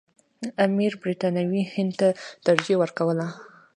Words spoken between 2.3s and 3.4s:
ترجیح ورکوله.